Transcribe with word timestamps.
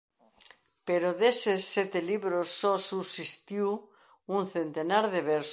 Pero 0.87 1.09
deses 1.21 1.61
sete 1.75 1.99
libros 2.11 2.47
só 2.61 2.73
subsistiu 2.89 3.67
un 4.35 4.41
centenar 4.55 5.05
de 5.13 5.21
versos. 5.31 5.49